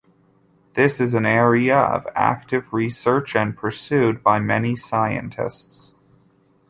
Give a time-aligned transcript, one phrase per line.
[0.73, 5.93] This is an area of active research and pursued by many scientists.